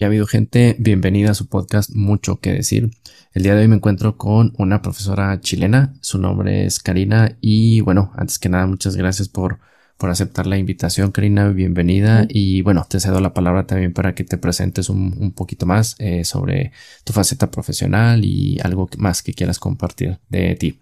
Ya 0.00 0.06
ha 0.06 0.08
habido 0.08 0.26
gente, 0.26 0.76
bienvenida 0.78 1.32
a 1.32 1.34
su 1.34 1.46
podcast 1.46 1.94
Mucho 1.94 2.40
que 2.40 2.54
decir. 2.54 2.88
El 3.34 3.42
día 3.42 3.54
de 3.54 3.60
hoy 3.60 3.68
me 3.68 3.76
encuentro 3.76 4.16
con 4.16 4.54
una 4.56 4.80
profesora 4.80 5.38
chilena, 5.42 5.92
su 6.00 6.16
nombre 6.18 6.64
es 6.64 6.80
Karina 6.80 7.36
y 7.42 7.82
bueno, 7.82 8.10
antes 8.16 8.38
que 8.38 8.48
nada 8.48 8.66
muchas 8.66 8.96
gracias 8.96 9.28
por, 9.28 9.58
por 9.98 10.08
aceptar 10.08 10.46
la 10.46 10.56
invitación 10.56 11.10
Karina, 11.10 11.50
bienvenida 11.50 12.24
y 12.30 12.62
bueno, 12.62 12.86
te 12.88 12.98
cedo 12.98 13.20
la 13.20 13.34
palabra 13.34 13.66
también 13.66 13.92
para 13.92 14.14
que 14.14 14.24
te 14.24 14.38
presentes 14.38 14.88
un, 14.88 15.32
poquito 15.32 15.66
más 15.66 15.96
eh, 15.98 16.24
sobre 16.24 16.72
tu 17.04 17.12
faceta 17.12 17.50
profesional 17.50 18.24
y 18.24 18.58
algo 18.64 18.88
más 18.96 19.22
que 19.22 19.34
quieras 19.34 19.58
compartir 19.58 20.18
de 20.30 20.54
ti. 20.54 20.80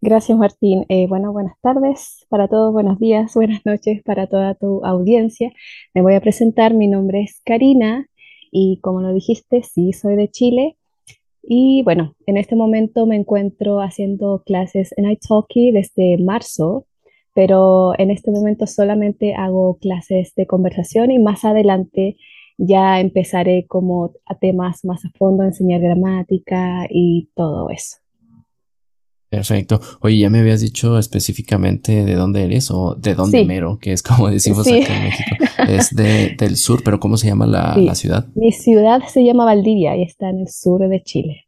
Gracias 0.00 0.38
Martín. 0.38 0.86
Eh, 0.88 1.08
bueno, 1.08 1.32
buenas 1.32 1.58
tardes 1.62 2.24
para 2.28 2.46
todos, 2.46 2.72
buenos 2.72 3.00
días, 3.00 3.32
buenas 3.34 3.66
noches 3.66 4.04
para 4.04 4.28
toda 4.28 4.54
tu 4.54 4.84
audiencia. 4.84 5.50
Me 5.94 6.02
voy 6.02 6.14
a 6.14 6.20
presentar, 6.20 6.74
mi 6.74 6.86
nombre 6.86 7.22
es 7.22 7.42
Karina 7.44 8.06
y 8.58 8.78
como 8.80 9.02
lo 9.02 9.12
dijiste, 9.12 9.62
sí, 9.62 9.92
soy 9.92 10.16
de 10.16 10.30
Chile. 10.30 10.76
Y 11.42 11.82
bueno, 11.82 12.14
en 12.26 12.38
este 12.38 12.56
momento 12.56 13.04
me 13.04 13.16
encuentro 13.16 13.82
haciendo 13.82 14.42
clases 14.46 14.94
en 14.96 15.10
Italki 15.10 15.72
desde 15.72 16.16
marzo, 16.16 16.86
pero 17.34 17.92
en 17.98 18.10
este 18.10 18.30
momento 18.30 18.66
solamente 18.66 19.34
hago 19.34 19.76
clases 19.76 20.34
de 20.36 20.46
conversación 20.46 21.10
y 21.10 21.18
más 21.18 21.44
adelante 21.44 22.16
ya 22.56 22.98
empezaré 22.98 23.66
como 23.66 24.12
a 24.24 24.38
temas 24.38 24.86
más 24.86 25.04
a 25.04 25.10
fondo, 25.18 25.44
enseñar 25.44 25.82
gramática 25.82 26.86
y 26.88 27.28
todo 27.34 27.68
eso. 27.68 27.98
Perfecto. 29.36 29.80
Oye, 30.00 30.18
ya 30.18 30.30
me 30.30 30.38
habías 30.40 30.62
dicho 30.62 30.98
específicamente 30.98 32.04
de 32.04 32.14
dónde 32.14 32.42
eres 32.44 32.70
o 32.70 32.94
de 32.94 33.14
dónde 33.14 33.44
mero, 33.44 33.78
que 33.78 33.92
es 33.92 34.02
como 34.02 34.28
decimos 34.30 34.66
aquí 34.66 34.84
en 34.88 35.02
México. 35.04 35.36
Es 35.68 35.94
del 35.94 36.56
sur, 36.56 36.82
pero 36.82 36.98
¿cómo 36.98 37.18
se 37.18 37.26
llama 37.26 37.46
la, 37.46 37.94
ciudad? 37.94 38.26
Mi 38.34 38.50
ciudad 38.52 39.02
se 39.06 39.24
llama 39.24 39.44
Valdivia 39.44 39.94
y 39.96 40.02
está 40.02 40.30
en 40.30 40.40
el 40.40 40.48
sur 40.48 40.88
de 40.88 41.02
Chile. 41.02 41.46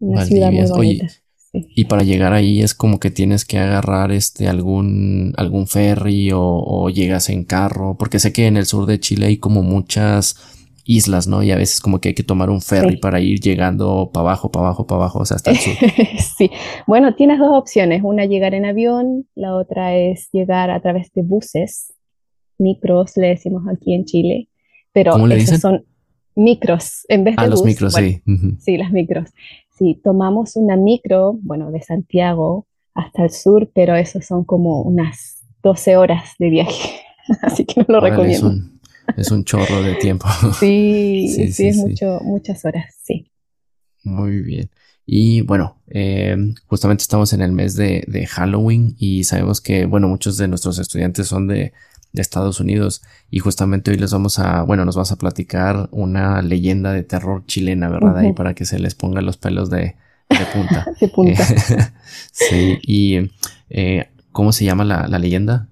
Una 0.00 0.26
ciudad 0.26 0.52
muy 0.52 0.68
bonita. 0.68 1.06
Y 1.52 1.84
para 1.84 2.04
llegar 2.04 2.32
ahí 2.32 2.60
es 2.60 2.74
como 2.74 3.00
que 3.00 3.10
tienes 3.10 3.44
que 3.44 3.58
agarrar 3.58 4.12
este 4.12 4.46
algún, 4.46 5.32
algún 5.36 5.66
ferry 5.66 6.30
o, 6.30 6.40
o 6.42 6.90
llegas 6.90 7.28
en 7.30 7.44
carro, 7.44 7.96
porque 7.98 8.18
sé 8.18 8.32
que 8.32 8.46
en 8.46 8.56
el 8.56 8.66
sur 8.66 8.86
de 8.86 9.00
Chile 9.00 9.26
hay 9.26 9.38
como 9.38 9.62
muchas 9.62 10.36
islas, 10.84 11.26
¿no? 11.26 11.42
Y 11.42 11.50
a 11.50 11.56
veces 11.56 11.80
como 11.80 12.00
que 12.00 12.10
hay 12.10 12.14
que 12.14 12.22
tomar 12.22 12.50
un 12.50 12.60
ferry 12.60 12.96
para 12.96 13.20
ir 13.20 13.40
llegando 13.40 14.10
para 14.12 14.22
abajo, 14.22 14.50
para 14.50 14.66
abajo, 14.66 14.86
para 14.86 15.02
abajo, 15.02 15.22
hasta 15.22 15.50
el 15.50 15.56
sur. 15.56 15.74
sí, 16.38 16.50
bueno, 16.86 17.14
tienes 17.14 17.38
dos 17.38 17.50
opciones, 17.52 18.02
una 18.04 18.24
llegar 18.24 18.54
en 18.54 18.64
avión, 18.64 19.26
la 19.34 19.54
otra 19.54 19.96
es 19.96 20.28
llegar 20.32 20.70
a 20.70 20.80
través 20.80 21.12
de 21.12 21.22
buses, 21.22 21.92
micros, 22.58 23.16
le 23.16 23.28
decimos 23.28 23.64
aquí 23.72 23.94
en 23.94 24.04
Chile, 24.04 24.48
pero 24.92 25.12
¿Cómo 25.12 25.26
le 25.26 25.36
dicen? 25.36 25.60
son 25.60 25.84
micros 26.34 27.04
en 27.08 27.24
vez 27.24 27.36
de 27.36 27.42
ah, 27.42 27.46
los 27.46 27.64
micros, 27.64 27.94
sí. 27.94 28.22
Sí, 28.60 28.76
las 28.76 28.92
micros. 28.92 29.30
Sí, 29.76 30.00
tomamos 30.02 30.56
una 30.56 30.76
micro, 30.76 31.38
bueno, 31.42 31.70
de 31.70 31.80
Santiago 31.80 32.66
hasta 32.94 33.24
el 33.24 33.30
sur, 33.30 33.70
pero 33.74 33.94
eso 33.94 34.20
son 34.20 34.44
como 34.44 34.82
unas 34.82 35.46
12 35.62 35.96
horas 35.96 36.32
de 36.38 36.50
viaje, 36.50 37.00
así 37.42 37.64
que 37.64 37.80
no 37.80 37.86
lo 37.88 38.00
recomiendo 38.00 38.52
es 39.16 39.30
un 39.30 39.44
chorro 39.44 39.82
de 39.82 39.94
tiempo. 39.94 40.26
Sí, 40.58 41.50
sí, 41.52 41.68
es 41.68 41.76
Mucho, 41.76 42.20
muchas 42.22 42.64
horas, 42.64 42.94
sí. 43.02 43.30
Muy 44.02 44.40
bien. 44.40 44.70
Y 45.06 45.40
bueno, 45.40 45.82
eh, 45.88 46.36
justamente 46.66 47.02
estamos 47.02 47.32
en 47.32 47.40
el 47.40 47.52
mes 47.52 47.74
de, 47.74 48.28
Halloween 48.30 48.94
y 48.96 49.24
sabemos 49.24 49.60
que, 49.60 49.86
bueno, 49.86 50.08
muchos 50.08 50.36
de 50.36 50.46
nuestros 50.46 50.78
estudiantes 50.78 51.26
son 51.26 51.48
de, 51.48 51.72
Estados 52.12 52.58
Unidos 52.58 53.02
y 53.30 53.38
justamente 53.38 53.92
hoy 53.92 53.96
les 53.96 54.12
vamos 54.12 54.40
a, 54.40 54.62
bueno, 54.62 54.84
nos 54.84 54.96
vas 54.96 55.12
a 55.12 55.16
platicar 55.16 55.88
una 55.92 56.42
leyenda 56.42 56.92
de 56.92 57.04
terror 57.04 57.44
chilena, 57.46 57.88
¿verdad? 57.88 58.18
Ahí 58.18 58.32
para 58.32 58.52
que 58.54 58.64
se 58.64 58.80
les 58.80 58.96
pongan 58.96 59.24
los 59.26 59.36
pelos 59.36 59.70
de, 59.70 59.94
punta. 60.52 60.86
de 61.00 61.08
punta. 61.08 61.44
sí, 62.32 62.78
y 62.82 63.30
eh, 63.68 64.10
¿cómo 64.32 64.52
se 64.52 64.64
llama 64.64 64.84
la, 64.84 65.06
la 65.06 65.20
leyenda? 65.20 65.68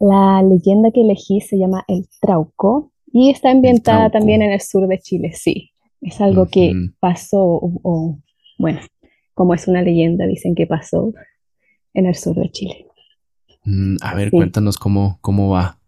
La 0.00 0.42
leyenda 0.42 0.90
que 0.90 1.00
elegí 1.00 1.40
se 1.40 1.58
llama 1.58 1.84
El 1.88 2.08
Trauco 2.20 2.92
y 3.12 3.30
está 3.30 3.50
ambientada 3.50 4.10
también 4.10 4.42
en 4.42 4.52
el 4.52 4.60
sur 4.60 4.86
de 4.86 4.98
Chile, 4.98 5.32
sí. 5.32 5.70
Es 6.00 6.20
algo 6.20 6.46
que 6.46 6.72
pasó, 7.00 7.40
o, 7.42 8.18
bueno, 8.58 8.80
como 9.34 9.54
es 9.54 9.66
una 9.66 9.82
leyenda, 9.82 10.26
dicen 10.26 10.54
que 10.54 10.66
pasó 10.66 11.12
en 11.94 12.06
el 12.06 12.14
sur 12.14 12.36
de 12.36 12.50
Chile. 12.50 12.86
Mm, 13.64 13.96
a 14.00 14.14
ver, 14.14 14.30
cuéntanos 14.30 14.76
cómo, 14.76 15.18
cómo 15.20 15.50
va. 15.50 15.78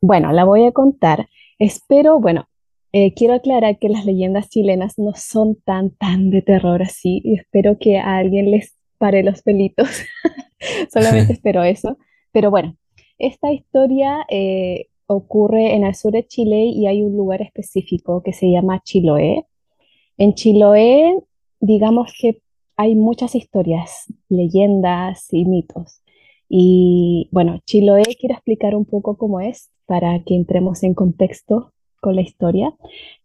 Bueno, 0.00 0.32
la 0.32 0.44
voy 0.44 0.66
a 0.66 0.72
contar. 0.72 1.28
Espero, 1.58 2.18
bueno, 2.18 2.48
eh, 2.92 3.14
quiero 3.14 3.34
aclarar 3.34 3.78
que 3.78 3.88
las 3.88 4.04
leyendas 4.04 4.48
chilenas 4.48 4.98
no 4.98 5.14
son 5.14 5.56
tan, 5.64 5.90
tan 5.90 6.30
de 6.30 6.42
terror 6.42 6.82
así. 6.82 7.20
Y 7.24 7.36
espero 7.36 7.78
que 7.78 7.98
a 7.98 8.16
alguien 8.16 8.50
les 8.50 8.76
pare 8.98 9.22
los 9.22 9.42
pelitos. 9.42 9.88
Solamente 10.92 11.32
espero 11.34 11.62
eso. 11.64 11.98
Pero 12.32 12.50
bueno, 12.50 12.76
esta 13.18 13.52
historia 13.52 14.24
eh, 14.28 14.86
ocurre 15.06 15.74
en 15.74 15.84
el 15.84 15.94
sur 15.94 16.12
de 16.12 16.26
Chile 16.26 16.64
y 16.66 16.86
hay 16.86 17.02
un 17.02 17.16
lugar 17.16 17.42
específico 17.42 18.22
que 18.22 18.32
se 18.32 18.50
llama 18.50 18.82
Chiloé. 18.84 19.46
En 20.16 20.34
Chiloé, 20.34 21.18
digamos 21.60 22.12
que 22.18 22.40
hay 22.76 22.94
muchas 22.94 23.34
historias, 23.34 24.12
leyendas 24.28 25.28
y 25.32 25.44
mitos. 25.44 26.02
Y 26.48 27.28
bueno, 27.32 27.60
Chiloé 27.64 28.02
quiero 28.18 28.34
explicar 28.34 28.74
un 28.74 28.84
poco 28.84 29.16
cómo 29.16 29.40
es 29.40 29.70
para 29.86 30.22
que 30.24 30.34
entremos 30.34 30.82
en 30.82 30.94
contexto 30.94 31.72
con 32.00 32.16
la 32.16 32.22
historia. 32.22 32.74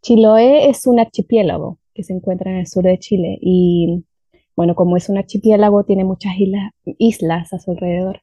Chiloé 0.02 0.68
es 0.68 0.86
un 0.86 1.00
archipiélago 1.00 1.78
que 1.94 2.02
se 2.02 2.12
encuentra 2.12 2.50
en 2.50 2.58
el 2.58 2.66
sur 2.66 2.84
de 2.84 2.98
Chile 2.98 3.38
y 3.40 4.04
bueno, 4.56 4.74
como 4.74 4.96
es 4.96 5.08
un 5.08 5.16
archipiélago, 5.16 5.84
tiene 5.84 6.04
muchas 6.04 6.38
islas, 6.38 6.72
islas 6.98 7.52
a 7.52 7.58
su 7.58 7.70
alrededor. 7.70 8.20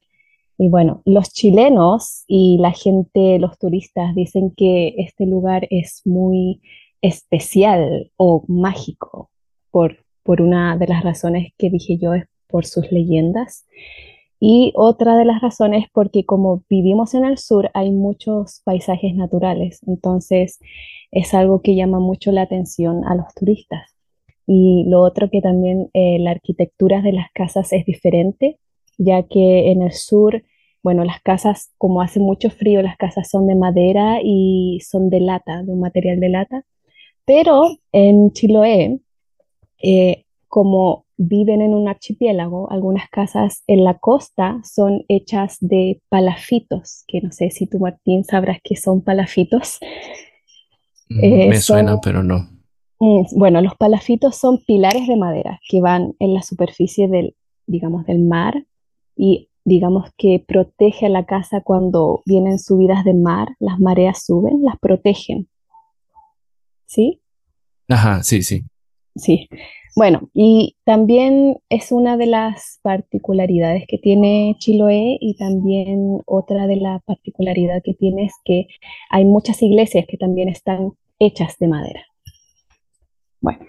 Y 0.58 0.70
bueno, 0.70 1.02
los 1.06 1.32
chilenos 1.32 2.24
y 2.28 2.58
la 2.60 2.72
gente, 2.72 3.38
los 3.40 3.60
turistas, 3.60 4.16
dicen 4.16 4.52
que 4.56 4.96
este 4.98 5.26
lugar 5.26 5.68
es 5.70 6.02
muy 6.06 6.62
especial 7.02 8.12
o 8.18 8.44
mágico 8.48 9.30
por, 9.70 10.04
por 10.24 10.42
una 10.42 10.76
de 10.78 10.88
las 10.88 11.04
razones 11.04 11.54
que 11.58 11.70
dije 11.70 11.98
yo 11.98 12.14
es 12.16 12.26
por 12.48 12.66
sus 12.66 12.92
leyendas. 12.92 13.66
Y 14.40 14.72
otra 14.76 15.18
de 15.18 15.26
las 15.26 15.42
razones 15.42 15.86
porque 15.94 16.26
como 16.26 16.64
vivimos 16.70 17.14
en 17.14 17.26
el 17.26 17.38
sur 17.38 17.70
hay 17.74 17.92
muchos 17.92 18.62
paisajes 18.64 19.16
naturales, 19.16 19.82
entonces 19.88 20.60
es 21.12 21.34
algo 21.34 21.62
que 21.62 21.76
llama 21.76 22.00
mucho 22.00 22.32
la 22.32 22.44
atención 22.44 23.04
a 23.06 23.16
los 23.16 23.34
turistas. 23.36 23.96
Y 24.46 24.86
lo 24.88 25.02
otro 25.02 25.30
que 25.30 25.42
también 25.42 25.90
eh, 25.94 26.20
la 26.20 26.32
arquitectura 26.32 27.02
de 27.02 27.14
las 27.14 27.32
casas 27.34 27.74
es 27.74 27.86
diferente 27.86 28.60
ya 28.98 29.24
que 29.24 29.72
en 29.72 29.82
el 29.82 29.94
sur, 29.94 30.44
bueno, 30.84 31.04
las 31.04 31.22
casas, 31.22 31.72
como 31.78 32.02
hace 32.02 32.20
mucho 32.20 32.50
frío, 32.50 32.82
las 32.82 32.98
casas 32.98 33.30
son 33.30 33.48
de 33.48 33.56
madera 33.56 34.20
y 34.24 34.80
son 34.88 35.10
de 35.10 35.20
lata, 35.20 35.64
de 35.64 35.72
un 35.72 35.80
material 35.80 36.20
de 36.20 36.30
lata, 36.30 36.66
pero 37.26 37.78
en 37.92 38.32
Chiloé, 38.32 39.00
eh, 39.84 40.26
como 40.48 41.06
viven 41.18 41.62
en 41.62 41.74
un 41.74 41.88
archipiélago, 41.88 42.72
algunas 42.72 43.10
casas 43.10 43.64
en 43.68 43.84
la 43.84 43.98
costa 43.98 44.62
son 44.64 45.04
hechas 45.10 45.58
de 45.60 46.02
palafitos, 46.10 47.04
que 47.08 47.22
no 47.22 47.32
sé 47.32 47.50
si 47.50 47.68
tú, 47.68 47.80
Martín, 47.80 48.24
sabrás 48.24 48.60
qué 48.64 48.76
son 48.76 49.02
palafitos. 49.02 49.80
Mm, 51.10 51.20
me 51.20 51.48
eh, 51.50 51.62
suena, 51.62 52.00
pero 52.02 52.24
no. 52.24 52.48
Mm, 53.00 53.24
bueno, 53.36 53.62
los 53.62 53.76
palafitos 53.76 54.38
son 54.38 54.64
pilares 54.66 55.08
de 55.08 55.18
madera 55.18 55.60
que 55.70 55.82
van 55.82 56.14
en 56.20 56.34
la 56.34 56.42
superficie 56.42 57.08
del, 57.08 57.36
digamos, 57.66 58.06
del 58.06 58.20
mar 58.20 58.66
y 59.18 59.50
digamos 59.66 60.12
que 60.18 60.44
protege 60.48 61.08
a 61.08 61.10
la 61.10 61.26
casa 61.26 61.62
cuando 61.62 62.22
vienen 62.26 62.58
subidas 62.58 63.04
de 63.04 63.14
mar, 63.14 63.50
las 63.60 63.80
mareas 63.80 64.24
suben, 64.26 64.64
las 64.64 64.80
protegen. 64.80 65.50
¿Sí? 66.86 67.22
Ajá, 67.90 68.24
sí, 68.24 68.44
sí. 68.44 68.64
Sí. 69.16 69.50
Bueno, 69.98 70.30
y 70.34 70.78
también 70.86 71.58
es 71.70 71.92
una 71.92 72.18
de 72.18 72.28
las 72.28 72.80
particularidades 72.84 73.86
que 73.88 73.98
tiene 73.98 74.56
Chiloé 74.60 75.18
y 75.20 75.36
también 75.36 76.22
otra 76.28 76.68
de 76.68 76.76
las 76.76 77.04
particularidades 77.04 77.82
que 77.84 77.96
tiene 77.96 78.26
es 78.26 78.34
que 78.46 78.68
hay 79.10 79.26
muchas 79.26 79.62
iglesias 79.64 80.06
que 80.08 80.18
también 80.18 80.50
están 80.50 80.92
hechas 81.20 81.58
de 81.58 81.68
madera. 81.68 82.06
Bueno, 83.42 83.66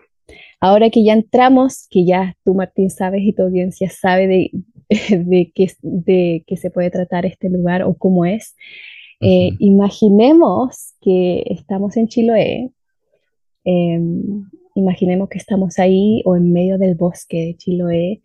ahora 0.61 0.91
que 0.91 1.03
ya 1.03 1.15
entramos, 1.15 1.87
que 1.91 2.05
ya 2.05 2.37
tú 2.45 2.55
Martín 2.55 2.91
sabes 2.91 3.23
y 3.23 3.33
tu 3.33 3.43
audiencia 3.43 3.89
sabe 3.89 4.27
de, 4.27 4.51
de 5.11 5.53
qué, 5.55 5.71
de 5.83 6.45
se 6.57 6.71
puede 6.71 6.91
tratar 6.91 7.27
este 7.27 7.51
lugar 7.51 7.83
o 7.83 7.95
cómo 7.95 8.25
es. 8.25 8.57
Eh, 9.21 9.51
imaginemos 9.59 10.95
que 11.01 11.43
estamos 11.47 11.97
en 11.97 12.09
Chiloé, 12.09 12.71
em, 13.65 14.49
imaginemos 14.75 15.29
que 15.29 15.39
estamos 15.39 15.79
ahí 15.79 16.23
o 16.25 16.37
en 16.37 16.53
medio 16.53 16.79
del 16.79 16.95
bosque 16.95 17.39
de 17.39 17.57
Chiloé 17.57 18.23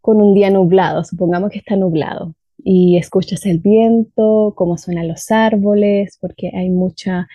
con 0.00 0.20
un 0.20 0.34
día 0.34 0.50
nublado, 0.50 1.04
supongamos 1.04 1.50
que 1.50 1.58
está 1.58 1.76
nublado 1.76 2.34
y 2.62 2.96
escuchas 2.96 3.44
el 3.46 3.58
viento, 3.58 4.54
cómo 4.56 4.78
suenan 4.78 5.08
los 5.08 5.30
árboles, 5.30 6.16
porque 6.20 6.50
hay 6.54 6.70
mucha 6.70 7.28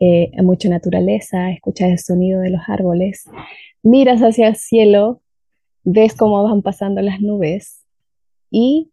eh, 0.00 0.30
mucha 0.42 0.68
naturaleza, 0.68 1.50
escuchas 1.50 1.90
el 1.90 1.98
sonido 1.98 2.40
de 2.40 2.50
los 2.50 2.62
árboles, 2.68 3.24
miras 3.82 4.20
hacia 4.20 4.48
el 4.48 4.56
cielo, 4.56 5.20
ves 5.82 6.14
cómo 6.14 6.44
van 6.44 6.62
pasando 6.62 7.02
las 7.02 7.20
nubes 7.20 7.77
y 8.50 8.90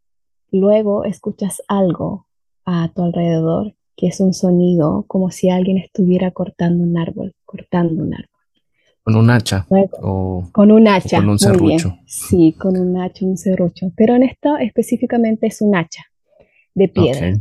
luego 0.52 1.06
escuchas 1.06 1.62
algo 1.68 2.28
a 2.66 2.92
tu 2.94 3.04
alrededor 3.04 3.76
que 3.96 4.08
es 4.08 4.20
un 4.20 4.34
sonido 4.34 5.06
como 5.08 5.32
si 5.32 5.50
alguien 5.50 5.78
estuviera 5.78 6.32
cortando 6.32 6.84
un 6.84 6.98
árbol, 6.98 7.34
cortando 7.46 8.04
un 8.04 8.14
árbol. 8.14 8.30
Con 9.04 9.16
un 9.16 9.30
hacha. 9.30 9.68
o, 10.02 10.50
con 10.52 10.72
un 10.72 10.88
hacha. 10.88 11.18
con 11.18 11.30
un 11.30 11.40
serrucho. 11.40 11.98
Sí, 12.08 12.54
con 12.54 12.76
un 12.76 13.00
hacha, 13.00 13.26
un 13.26 13.38
serrucho. 13.38 13.92
Pero 13.96 14.16
en 14.16 14.24
esto 14.24 14.58
específicamente 14.58 15.48
es 15.48 15.62
un 15.62 15.76
hacha 15.76 16.04
de 16.74 16.88
piedra. 16.88 17.34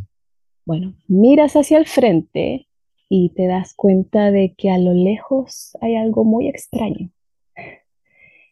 Bueno, 0.67 0.95
miras 1.09 1.55
hacia 1.57 1.79
el 1.79 1.87
frente 1.87 2.69
y 3.09 3.31
te 3.31 3.47
das 3.47 3.75
cuenta 3.75 4.31
de 4.31 4.55
que 4.57 4.71
a 4.71 4.79
lo 4.79 4.93
lejos 4.93 5.77
hay 5.81 5.97
algo 5.97 6.25
muy 6.25 6.49
extraño. 6.49 7.11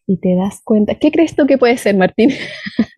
Y 0.07 0.17
te 0.17 0.35
das 0.35 0.61
cuenta, 0.65 0.95
¿qué 0.97 1.13
crees 1.13 1.37
tú 1.37 1.47
que 1.47 1.59
puede 1.59 1.77
ser, 1.77 1.97
Martín? 1.97 2.31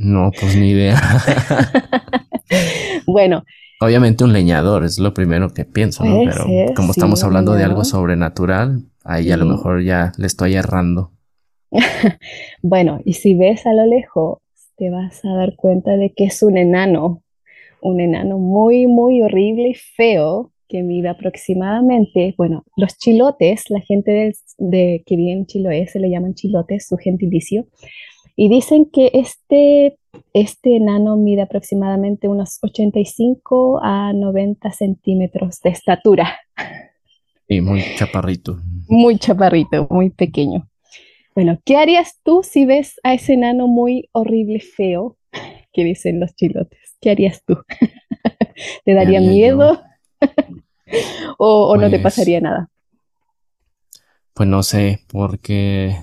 No, 0.00 0.30
pues 0.40 0.56
ni 0.56 0.70
idea. 0.70 0.98
bueno. 3.06 3.44
Obviamente 3.82 4.24
un 4.24 4.32
leñador 4.32 4.84
es 4.84 4.98
lo 4.98 5.12
primero 5.12 5.50
que 5.50 5.66
pienso, 5.66 6.04
¿no? 6.04 6.22
Pero 6.24 6.74
como 6.74 6.92
estamos 6.92 7.22
hablando 7.22 7.52
de 7.52 7.64
algo 7.64 7.84
sobrenatural, 7.84 8.86
ahí 9.04 9.30
a 9.30 9.36
lo 9.36 9.44
mejor 9.44 9.82
ya 9.82 10.12
le 10.16 10.26
estoy 10.26 10.54
errando. 10.54 11.12
bueno, 12.62 13.00
y 13.04 13.12
si 13.12 13.34
ves 13.34 13.66
a 13.66 13.74
lo 13.74 13.84
lejos, 13.84 14.38
te 14.76 14.88
vas 14.88 15.22
a 15.24 15.34
dar 15.34 15.54
cuenta 15.56 15.98
de 15.98 16.14
que 16.14 16.24
es 16.24 16.42
un 16.42 16.56
enano, 16.56 17.22
un 17.82 18.00
enano 18.00 18.38
muy, 18.38 18.86
muy 18.86 19.20
horrible 19.20 19.68
y 19.68 19.74
feo, 19.74 20.50
que 20.66 20.82
mide 20.82 21.08
aproximadamente, 21.08 22.34
bueno, 22.38 22.64
los 22.76 22.96
chilotes, 22.96 23.68
la 23.68 23.80
gente 23.80 24.32
de, 24.56 25.02
que 25.04 25.16
vive 25.16 25.32
en 25.32 25.44
Chiloé 25.44 25.86
se 25.88 25.98
le 25.98 26.08
llaman 26.08 26.34
chilotes, 26.34 26.86
su 26.86 26.96
gentilicio, 26.96 27.66
y 28.36 28.48
dicen 28.48 28.86
que 28.90 29.10
este, 29.14 29.98
este 30.32 30.76
enano 30.76 31.16
mide 31.16 31.42
aproximadamente 31.42 32.28
unos 32.28 32.58
85 32.62 33.80
a 33.82 34.12
90 34.12 34.72
centímetros 34.72 35.60
de 35.60 35.70
estatura. 35.70 36.38
Y 37.48 37.60
muy 37.60 37.82
chaparrito. 37.96 38.58
Muy 38.88 39.18
chaparrito, 39.18 39.86
muy 39.90 40.10
pequeño. 40.10 40.68
Bueno, 41.34 41.58
¿qué 41.64 41.76
harías 41.76 42.18
tú 42.22 42.42
si 42.42 42.64
ves 42.66 43.00
a 43.02 43.14
ese 43.14 43.34
enano 43.34 43.66
muy 43.66 44.08
horrible, 44.12 44.60
feo, 44.60 45.16
que 45.72 45.84
dicen 45.84 46.20
los 46.20 46.34
chilotes? 46.34 46.96
¿Qué 47.00 47.10
harías 47.10 47.42
tú? 47.44 47.58
¿Te 48.84 48.94
daría 48.94 49.20
miedo? 49.20 49.80
¿O, 51.38 51.76
no 51.76 51.84
te 51.84 51.98
pues 51.98 52.02
pasaría 52.02 52.40
nada? 52.40 52.68
Pues 54.34 54.48
no 54.48 54.62
sé, 54.62 55.00
porque 55.08 55.96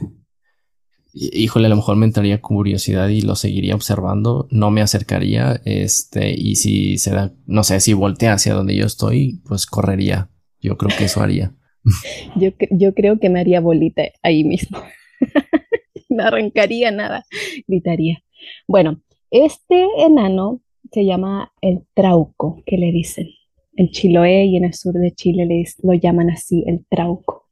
híjole, 1.17 1.67
a 1.67 1.69
lo 1.69 1.75
mejor 1.75 1.95
me 1.95 2.05
entraría 2.05 2.41
curiosidad 2.41 3.09
y 3.09 3.21
lo 3.21 3.35
seguiría 3.35 3.75
observando, 3.75 4.47
no 4.51 4.71
me 4.71 4.81
acercaría, 4.81 5.61
este, 5.65 6.33
y 6.37 6.55
si 6.55 6.97
se 6.97 7.11
da, 7.11 7.33
no 7.45 7.63
sé, 7.63 7.79
si 7.79 7.93
voltea 7.93 8.33
hacia 8.33 8.53
donde 8.53 8.75
yo 8.75 8.85
estoy, 8.85 9.41
pues 9.47 9.65
correría. 9.65 10.29
Yo 10.61 10.77
creo 10.77 10.95
que 10.97 11.05
eso 11.05 11.21
haría. 11.21 11.53
Yo, 12.35 12.49
yo 12.71 12.93
creo 12.93 13.17
que 13.17 13.29
me 13.29 13.39
haría 13.39 13.61
bolita 13.61 14.03
ahí 14.21 14.43
mismo. 14.43 14.77
no 16.09 16.23
arrancaría 16.23 16.91
nada, 16.91 17.25
gritaría. 17.65 18.21
Bueno, 18.67 19.01
este 19.31 19.85
enano 19.99 20.61
se 20.91 21.05
llama 21.05 21.53
el 21.61 21.85
trauco, 21.93 22.61
que 22.65 22.77
le 22.77 22.91
dicen. 22.91 23.29
En 23.75 23.89
Chiloé 23.89 24.45
y 24.45 24.57
en 24.57 24.65
el 24.65 24.73
sur 24.73 24.95
de 24.95 25.11
Chile 25.11 25.45
les, 25.45 25.77
lo 25.83 25.93
llaman 25.93 26.29
así, 26.29 26.63
el 26.67 26.85
trauco. 26.89 27.45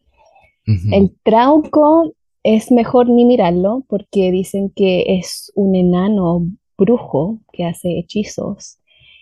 El 0.91 1.15
trauco 1.21 2.14
es 2.45 2.71
mejor 2.71 3.09
ni 3.09 3.25
mirarlo 3.25 3.83
porque 3.87 4.31
dicen 4.31 4.69
que 4.69 5.17
es 5.17 5.51
un 5.55 5.75
enano 5.75 6.45
brujo 6.77 7.39
que 7.51 7.65
hace 7.65 7.97
hechizos 7.97 8.77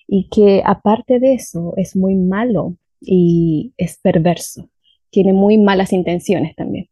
y 0.10 0.28
que 0.28 0.62
aparte 0.66 1.22
de 1.22 1.36
eso 1.36 1.74
es 1.78 1.96
muy 1.96 2.16
malo 2.16 2.76
y 3.00 3.74
es 3.78 3.98
perverso. 3.98 4.70
Tiene 5.10 5.32
muy 5.32 5.58
malas 5.58 5.94
intenciones 5.94 6.54
también. 6.58 6.90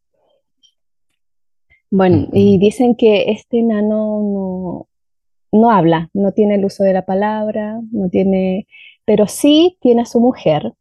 Bueno, 1.90 2.30
y 2.32 2.58
dicen 2.60 2.96
que 2.96 3.32
este 3.32 3.60
enano 3.60 4.22
no, 4.24 4.88
no 5.52 5.70
habla, 5.70 6.10
no 6.14 6.32
tiene 6.32 6.56
el 6.56 6.64
uso 6.64 6.86
de 6.86 6.94
la 6.94 7.06
palabra, 7.06 7.82
no 7.92 8.08
tiene, 8.08 8.68
pero 9.04 9.28
sí 9.28 9.78
tiene 9.82 10.04
a 10.04 10.06
su 10.06 10.22
mujer, 10.22 10.72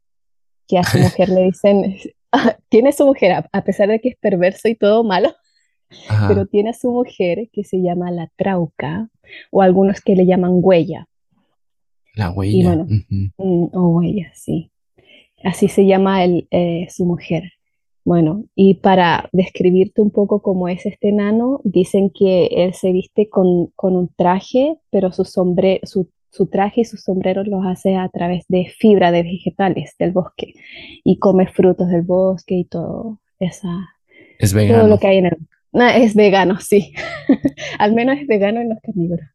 que 0.69 0.79
a 0.79 0.85
su 0.85 0.99
mujer 1.01 1.29
le 1.29 1.43
dicen, 1.43 1.97
tiene 2.69 2.91
a 2.91 2.93
su 2.93 3.05
mujer, 3.05 3.45
a, 3.53 3.65
pesar 3.65 3.89
de 3.89 4.01
que 4.01 4.11
es 4.11 4.17
perverso 4.17 4.69
y 4.69 4.77
todo 4.77 5.03
malo, 5.03 5.35
pero 6.29 6.47
tiene 6.47 6.71
a 6.71 6.75
su 6.75 6.91
mujer 6.91 7.49
que 7.53 7.65
se 7.65 7.81
llama 7.81 8.11
la 8.11 8.31
trauca, 8.37 9.09
o 9.51 9.63
algunos 9.63 10.01
que 10.01 10.17
le 10.17 10.27
llaman 10.27 10.53
huella. 10.55 11.07
La 12.15 12.31
huella. 12.31 12.87
Mm, 13.39 13.69
o 13.73 13.89
huella, 13.89 14.31
sí. 14.35 14.71
Así 15.43 15.69
se 15.69 15.87
llama 15.87 16.25
el, 16.25 16.47
eh, 16.51 16.87
su 16.91 17.05
mujer. 17.05 17.53
Bueno, 18.05 18.45
y 18.55 18.75
para 18.75 19.29
describirte 19.33 20.01
un 20.01 20.11
poco 20.11 20.41
cómo 20.41 20.69
es 20.69 20.87
este 20.87 21.11
enano, 21.11 21.61
dicen 21.65 22.11
que 22.11 22.47
él 22.47 22.75
se 22.75 22.93
viste 22.93 23.29
con, 23.29 23.67
con 23.77 23.95
un 23.95 24.09
traje, 24.09 24.77
pero 24.91 25.13
su, 25.13 25.25
sombre, 25.25 25.81
su, 25.85 26.09
su, 26.31 26.47
traje 26.47 26.81
y 26.81 26.85
sus 26.85 27.03
sombreros 27.03 27.47
los 27.47 27.65
hace 27.67 27.97
a 27.97 28.09
través 28.09 28.47
de 28.49 28.67
fibra 28.79 29.13
de 29.13 29.23
vegetales 29.23 29.95
del 29.99 30.13
bosque 30.13 30.55
y 31.05 31.19
come 31.19 31.47
frutos 31.47 31.89
del 31.89 32.03
bosque 32.03 32.55
y 32.55 32.65
todo, 32.65 33.21
esa, 33.39 33.91
es 34.39 34.55
vegano. 34.55 34.81
todo 34.81 34.89
lo 34.89 34.99
que 34.99 35.07
hay 35.07 35.19
en 35.19 35.27
el... 35.27 35.37
No, 35.73 35.89
es 35.89 36.15
vegano, 36.15 36.59
sí. 36.61 36.93
Al 37.79 37.95
menos 37.95 38.19
es 38.19 38.27
vegano 38.27 38.61
en 38.61 38.71
los 38.71 38.79
carnívoros. 38.81 39.27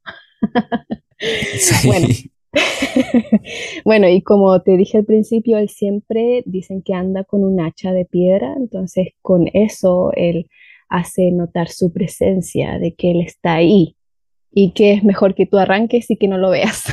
sí. 1.57 1.87
Bueno, 1.87 2.07
bueno, 3.85 4.09
y 4.09 4.21
como 4.21 4.61
te 4.61 4.77
dije 4.77 4.97
al 4.97 5.05
principio, 5.05 5.57
él 5.57 5.69
siempre 5.69 6.43
dicen 6.45 6.81
que 6.81 6.93
anda 6.93 7.23
con 7.23 7.43
un 7.43 7.59
hacha 7.59 7.91
de 7.91 8.05
piedra, 8.05 8.53
entonces 8.57 9.09
con 9.21 9.49
eso 9.53 10.11
él 10.15 10.49
hace 10.89 11.31
notar 11.31 11.69
su 11.69 11.91
presencia, 11.91 12.79
de 12.79 12.93
que 12.93 13.11
él 13.11 13.21
está 13.21 13.55
ahí 13.55 13.95
y 14.51 14.71
que 14.71 14.93
es 14.93 15.03
mejor 15.03 15.35
que 15.35 15.45
tú 15.45 15.57
arranques 15.57 16.09
y 16.09 16.17
que 16.17 16.27
no 16.27 16.37
lo 16.37 16.49
veas. 16.49 16.83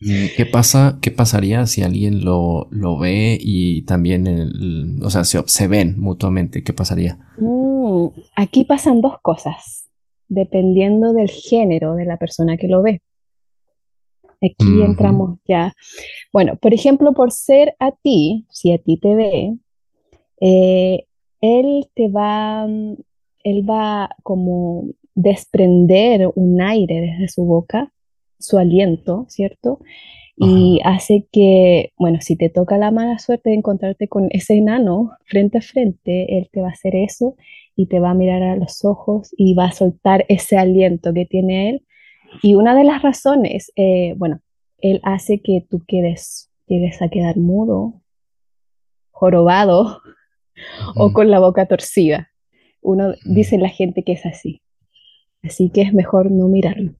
¿Qué 0.00 0.46
pasa? 0.50 0.98
¿Qué 1.00 1.10
pasaría 1.10 1.66
si 1.66 1.82
alguien 1.82 2.24
lo, 2.24 2.68
lo 2.70 2.98
ve 2.98 3.38
y 3.40 3.82
también, 3.82 4.26
el, 4.26 5.00
o 5.02 5.10
sea, 5.10 5.24
se, 5.24 5.68
ven 5.68 5.98
mutuamente? 5.98 6.64
¿Qué 6.64 6.72
pasaría? 6.72 7.18
Mm, 7.38 8.06
aquí 8.36 8.64
pasan 8.64 9.00
dos 9.00 9.16
cosas, 9.22 9.88
dependiendo 10.28 11.12
del 11.12 11.28
género 11.28 11.94
de 11.94 12.06
la 12.06 12.16
persona 12.16 12.56
que 12.56 12.68
lo 12.68 12.82
ve. 12.82 13.02
Aquí 14.42 14.82
entramos 14.82 15.38
ya. 15.46 15.74
Bueno, 16.32 16.56
por 16.56 16.72
ejemplo, 16.72 17.12
por 17.12 17.30
ser 17.30 17.74
a 17.78 17.92
ti, 17.92 18.46
si 18.50 18.72
a 18.72 18.78
ti 18.78 18.96
te 18.96 19.14
ve, 19.14 19.58
eh, 20.40 21.04
él 21.42 21.90
te 21.94 22.08
va, 22.08 22.66
él 23.44 23.68
va 23.68 24.08
como 24.22 24.84
desprender 25.14 26.30
un 26.34 26.62
aire 26.62 27.02
desde 27.02 27.28
su 27.28 27.44
boca, 27.44 27.92
su 28.40 28.58
aliento, 28.58 29.26
¿cierto? 29.28 29.80
Y 30.36 30.80
hace 30.84 31.26
que, 31.30 31.92
bueno, 31.98 32.18
si 32.22 32.34
te 32.34 32.48
toca 32.48 32.78
la 32.78 32.90
mala 32.90 33.18
suerte 33.18 33.50
de 33.50 33.56
encontrarte 33.56 34.08
con 34.08 34.28
ese 34.30 34.54
enano 34.54 35.12
frente 35.26 35.58
a 35.58 35.60
frente, 35.60 36.38
él 36.38 36.48
te 36.50 36.62
va 36.62 36.68
a 36.68 36.72
hacer 36.72 36.96
eso 36.96 37.36
y 37.76 37.86
te 37.86 38.00
va 38.00 38.10
a 38.10 38.14
mirar 38.14 38.42
a 38.42 38.56
los 38.56 38.84
ojos 38.84 39.34
y 39.36 39.54
va 39.54 39.66
a 39.66 39.72
soltar 39.72 40.24
ese 40.28 40.56
aliento 40.56 41.12
que 41.12 41.26
tiene 41.26 41.68
él 41.68 41.82
y 42.42 42.54
una 42.54 42.74
de 42.74 42.84
las 42.84 43.02
razones, 43.02 43.72
eh, 43.76 44.14
bueno, 44.16 44.40
él 44.78 45.00
hace 45.02 45.40
que 45.40 45.66
tú 45.68 45.82
quedes, 45.86 46.50
llegues 46.66 47.02
a 47.02 47.08
quedar 47.08 47.36
mudo, 47.36 48.00
jorobado 49.10 50.00
o 50.96 51.12
con 51.12 51.30
la 51.30 51.40
boca 51.40 51.66
torcida. 51.66 52.30
Uno 52.80 53.14
dice 53.24 53.58
la 53.58 53.68
gente 53.68 54.04
que 54.04 54.12
es 54.12 54.24
así. 54.24 54.62
Así 55.42 55.70
que 55.70 55.82
es 55.82 55.92
mejor 55.92 56.30
no 56.30 56.48
mirarlo. 56.48 56.94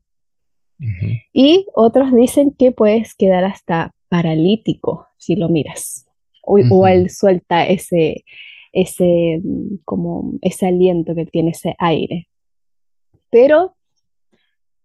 Y 1.33 1.67
otros 1.75 2.13
dicen 2.15 2.53
que 2.59 2.73
puedes 2.73 3.15
quedar 3.15 3.45
hasta 3.45 3.93
paralítico 4.09 5.07
si 5.19 5.37
lo 5.37 5.49
miras. 5.49 6.07
O, 6.43 6.87
él 6.87 7.11
suelta 7.11 7.67
ese, 7.67 8.25
ese, 8.73 9.41
mm, 9.45 9.77
como 9.85 10.33
ese 10.41 10.67
aliento 10.67 11.15
que 11.15 11.27
tiene, 11.27 11.51
ese 11.51 11.77
aire. 11.79 12.29
Pero 13.31 13.77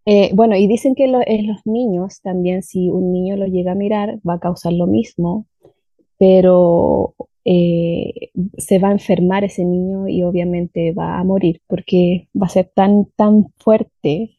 eh, 0.06 0.30
bueno, 0.34 0.56
y 0.56 0.68
dicen 0.68 0.94
que 0.94 1.06
en 1.06 1.48
los 1.48 1.66
niños 1.66 2.22
también, 2.22 2.62
si 2.62 2.90
un 2.90 3.12
niño 3.12 3.38
lo 3.38 3.48
llega 3.48 3.72
a 3.72 3.76
mirar, 3.76 4.20
va 4.28 4.36
a 4.36 4.40
causar 4.40 4.74
lo 4.74 4.86
mismo, 4.86 5.48
pero 6.18 7.16
eh, 7.44 8.30
se 8.58 8.78
va 8.80 8.90
a 8.90 8.94
enfermar 8.94 9.44
ese 9.44 9.66
niño 9.66 10.08
y 10.08 10.24
obviamente 10.24 10.92
va 10.94 11.20
a 11.20 11.24
morir 11.24 11.62
porque 11.68 12.28
va 12.40 12.46
a 12.46 12.50
ser 12.50 12.72
tan, 12.74 13.06
tan 13.16 13.48
fuerte 13.58 14.38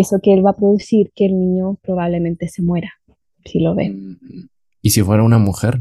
eso 0.00 0.18
que 0.22 0.32
él 0.32 0.44
va 0.44 0.50
a 0.50 0.56
producir 0.56 1.10
que 1.14 1.26
el 1.26 1.38
niño 1.38 1.78
probablemente 1.82 2.48
se 2.48 2.62
muera 2.62 2.92
si 3.44 3.60
lo 3.60 3.74
ve. 3.74 3.94
¿Y 4.82 4.90
si 4.90 5.02
fuera 5.02 5.22
una 5.22 5.38
mujer? 5.38 5.80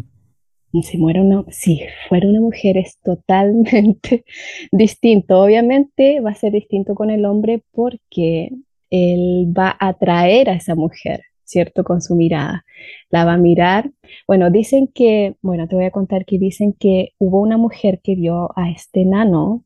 si 0.83 0.97
muera 0.97 1.21
una, 1.21 1.43
si 1.49 1.81
fuera 2.09 2.27
una 2.27 2.41
mujer 2.41 2.77
es 2.77 2.99
totalmente 3.03 4.25
distinto. 4.71 5.41
Obviamente 5.41 6.19
va 6.19 6.31
a 6.31 6.35
ser 6.35 6.51
distinto 6.51 6.95
con 6.95 7.09
el 7.09 7.25
hombre 7.25 7.63
porque 7.71 8.51
él 8.89 9.53
va 9.57 9.75
a 9.79 9.89
atraer 9.89 10.49
a 10.49 10.55
esa 10.55 10.75
mujer, 10.75 11.21
¿cierto? 11.43 11.83
Con 11.83 12.01
su 12.01 12.15
mirada. 12.15 12.65
La 13.09 13.25
va 13.25 13.33
a 13.33 13.37
mirar. 13.37 13.91
Bueno, 14.27 14.49
dicen 14.51 14.87
que, 14.93 15.35
bueno, 15.41 15.67
te 15.67 15.75
voy 15.75 15.85
a 15.85 15.91
contar 15.91 16.25
que 16.25 16.37
dicen 16.37 16.73
que 16.77 17.13
hubo 17.17 17.41
una 17.41 17.57
mujer 17.57 17.99
que 18.03 18.15
vio 18.15 18.49
a 18.55 18.69
este 18.69 19.05
nano 19.05 19.63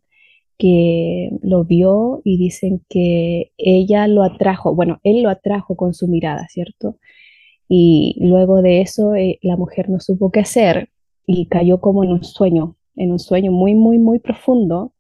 que 0.62 1.32
lo 1.42 1.64
vio 1.64 2.22
y 2.24 2.38
dicen 2.38 2.84
que 2.88 3.52
ella 3.58 4.08
lo 4.08 4.22
atrajo, 4.22 4.76
bueno, 4.76 5.00
él 5.02 5.24
lo 5.24 5.30
atrajo 5.32 5.76
con 5.76 5.96
su 5.96 6.08
mirada, 6.08 6.48
¿cierto? 6.50 7.00
Y 7.68 8.16
luego 8.20 8.62
de 8.62 8.82
eso 8.82 9.16
eh, 9.16 9.40
la 9.42 9.58
mujer 9.58 9.90
no 9.90 10.00
supo 10.00 10.32
qué 10.32 10.42
hacer 10.42 10.90
y 11.26 11.48
cayó 11.48 11.82
como 11.82 12.04
en 12.04 12.12
un 12.12 12.24
sueño, 12.24 12.76
en 12.96 13.12
un 13.12 13.18
sueño 13.18 13.52
muy, 13.52 13.74
muy, 13.74 13.98
muy 13.98 14.20
profundo. 14.20 14.94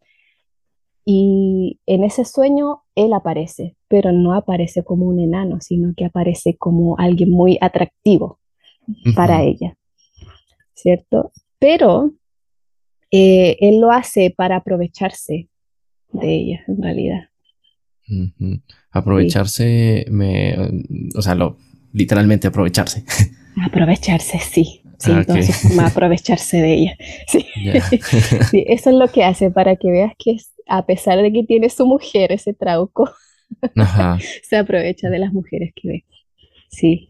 Y 1.05 1.79
en 1.85 2.05
ese 2.05 2.25
sueño 2.25 2.81
él 2.95 3.13
aparece, 3.13 3.75
pero 3.87 4.11
no 4.11 4.33
aparece 4.33 4.83
como 4.83 5.05
un 5.05 5.19
enano, 5.19 5.61
sino 5.61 5.93
que 5.95 6.05
aparece 6.05 6.57
como 6.57 6.97
alguien 6.97 7.29
muy 7.29 7.59
atractivo 7.61 8.39
para 9.15 9.43
ella, 9.43 9.77
¿cierto? 10.73 11.31
Pero 11.59 12.13
eh, 13.11 13.57
él 13.59 13.79
lo 13.79 13.91
hace 13.91 14.33
para 14.35 14.57
aprovecharse 14.57 15.49
de 16.13 16.33
ella, 16.33 16.63
en 16.67 16.81
realidad. 16.81 17.29
Aprovecharse, 18.91 20.05
me, 20.09 20.55
o 21.15 21.21
sea, 21.21 21.35
lo, 21.35 21.57
literalmente 21.93 22.47
aprovecharse. 22.47 23.03
Aprovecharse, 23.63 24.39
sí. 24.39 24.81
Sí, 24.97 25.11
ah, 25.11 25.19
entonces 25.19 25.79
aprovecharse 25.79 26.57
de 26.57 26.73
ella. 26.73 26.97
Sí. 27.27 27.45
eso 28.67 28.89
es 28.91 28.95
lo 28.95 29.07
que 29.07 29.23
hace 29.23 29.49
para 29.49 29.75
que 29.75 29.89
veas 29.89 30.13
que 30.17 30.37
a 30.67 30.85
pesar 30.85 31.21
de 31.21 31.33
que 31.33 31.43
tiene 31.43 31.69
su 31.69 31.87
mujer, 31.87 32.31
ese 32.31 32.53
trauco, 32.53 33.09
se 34.43 34.55
aprovecha 34.55 35.09
de 35.09 35.19
las 35.19 35.33
mujeres 35.33 35.71
que 35.75 35.87
ve. 35.87 36.05
Sí. 36.69 37.09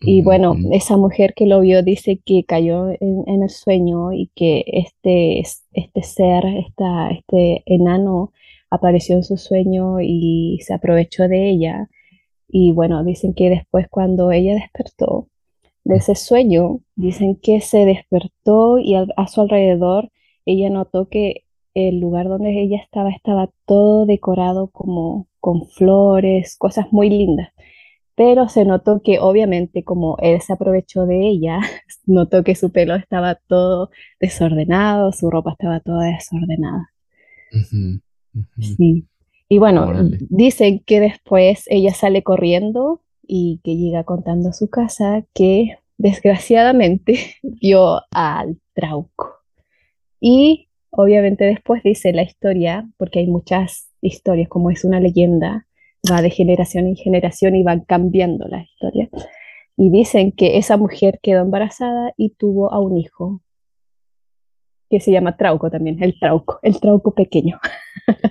Y 0.00 0.22
bueno, 0.22 0.54
esa 0.72 0.96
mujer 0.96 1.34
que 1.34 1.46
lo 1.46 1.60
vio 1.60 1.82
dice 1.82 2.20
que 2.24 2.44
cayó 2.44 2.88
en, 2.90 3.42
el 3.42 3.50
sueño 3.50 4.12
y 4.12 4.30
que 4.34 4.64
este, 4.66 5.40
este 5.40 6.02
ser, 6.02 6.44
esta, 6.46 7.10
este 7.10 7.62
enano, 7.66 8.32
apareció 8.70 9.16
en 9.16 9.24
su 9.24 9.36
sueño 9.36 10.00
y 10.00 10.60
se 10.62 10.74
aprovechó 10.74 11.26
de 11.28 11.50
ella. 11.50 11.88
Y 12.48 12.72
bueno, 12.72 13.02
dicen 13.04 13.34
que 13.34 13.50
después 13.50 13.88
cuando 13.90 14.30
ella 14.30 14.54
despertó 14.54 15.28
de 15.84 15.96
ese 15.96 16.14
sueño, 16.14 16.80
dicen 16.96 17.36
que 17.36 17.60
se 17.60 17.84
despertó 17.84 18.78
y 18.78 18.94
a, 18.94 19.06
su 19.26 19.40
alrededor 19.40 20.10
ella 20.46 20.70
notó 20.70 21.08
que 21.08 21.44
el 21.74 22.00
lugar 22.00 22.28
donde 22.28 22.60
ella 22.62 22.78
estaba 22.82 23.10
estaba 23.10 23.50
todo 23.66 24.06
decorado 24.06 24.68
como 24.68 25.26
con 25.40 25.66
flores, 25.68 26.56
cosas 26.56 26.86
muy 26.92 27.10
lindas 27.10 27.50
pero 28.18 28.48
se 28.48 28.64
notó 28.64 29.00
que 29.00 29.20
obviamente 29.20 29.84
como 29.84 30.16
él 30.18 30.40
se 30.40 30.52
aprovechó 30.52 31.06
de 31.06 31.28
ella, 31.28 31.60
notó 32.04 32.42
que 32.42 32.56
su 32.56 32.72
pelo 32.72 32.96
estaba 32.96 33.36
todo 33.36 33.90
desordenado, 34.18 35.12
su 35.12 35.30
ropa 35.30 35.52
estaba 35.52 35.78
toda 35.78 36.06
desordenada. 36.06 36.90
Sí. 38.58 39.06
Y 39.48 39.58
bueno, 39.58 39.92
dicen 40.28 40.82
que 40.84 40.98
después 40.98 41.62
ella 41.68 41.94
sale 41.94 42.24
corriendo 42.24 43.02
y 43.22 43.60
que 43.62 43.76
llega 43.76 44.02
contando 44.02 44.48
a 44.48 44.52
su 44.52 44.68
casa 44.68 45.24
que 45.32 45.78
desgraciadamente 45.96 47.36
vio 47.42 48.00
al 48.10 48.58
Trauco. 48.74 49.36
Y 50.20 50.70
obviamente 50.90 51.44
después 51.44 51.84
dice 51.84 52.12
la 52.12 52.22
historia, 52.22 52.90
porque 52.96 53.20
hay 53.20 53.28
muchas 53.28 53.92
historias, 54.00 54.48
como 54.48 54.70
es 54.70 54.84
una 54.84 54.98
leyenda, 54.98 55.67
va 56.10 56.22
de 56.22 56.30
generación 56.30 56.86
en 56.86 56.96
generación 56.96 57.56
y 57.56 57.62
van 57.62 57.80
cambiando 57.80 58.46
la 58.48 58.62
historia. 58.62 59.08
Y 59.76 59.90
dicen 59.90 60.32
que 60.32 60.58
esa 60.58 60.76
mujer 60.76 61.20
quedó 61.22 61.42
embarazada 61.42 62.12
y 62.16 62.30
tuvo 62.30 62.72
a 62.72 62.80
un 62.80 62.96
hijo 62.96 63.42
que 64.90 65.00
se 65.00 65.12
llama 65.12 65.36
Trauco 65.36 65.70
también, 65.70 66.02
el 66.02 66.18
Trauco, 66.18 66.58
el 66.62 66.80
Trauco 66.80 67.14
pequeño. 67.14 67.60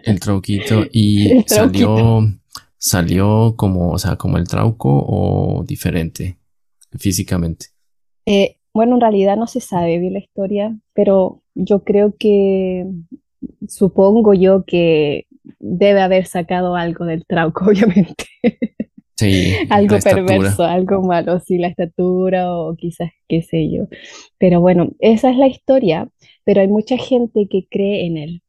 El 0.03 0.19
Trauquito 0.19 0.83
y 0.91 1.43
salió 1.45 2.21
salió 2.77 3.55
como, 3.57 3.91
o 3.91 3.97
sea, 3.97 4.15
como 4.15 4.38
el 4.38 4.47
Trauco 4.47 4.89
o 4.89 5.63
diferente 5.63 6.38
físicamente. 6.97 7.67
Eh, 8.25 8.57
bueno, 8.74 8.95
en 8.95 9.01
realidad 9.01 9.38
no 9.38 9.47
se 9.47 9.59
sabe 9.59 9.97
bien 10.00 10.13
la 10.13 10.19
historia, 10.19 10.77
pero 10.93 11.41
yo 11.55 11.83
creo 11.83 12.15
que 12.17 12.86
supongo 13.67 14.33
yo 14.33 14.63
que 14.65 15.26
debe 15.59 16.01
haber 16.01 16.25
sacado 16.25 16.75
algo 16.75 17.05
del 17.05 17.25
trauco, 17.25 17.65
obviamente. 17.69 18.25
Sí, 19.15 19.55
algo 19.69 19.97
perverso, 19.99 20.63
algo 20.63 21.01
malo, 21.01 21.39
sí, 21.39 21.57
la 21.57 21.67
estatura 21.67 22.55
o 22.55 22.75
quizás 22.75 23.11
qué 23.27 23.41
sé 23.41 23.69
yo. 23.71 23.87
Pero 24.37 24.61
bueno, 24.61 24.91
esa 24.99 25.31
es 25.31 25.37
la 25.37 25.47
historia, 25.47 26.09
pero 26.43 26.61
hay 26.61 26.67
mucha 26.67 26.97
gente 26.97 27.47
que 27.49 27.67
cree 27.69 28.05
en 28.05 28.17
él. 28.17 28.41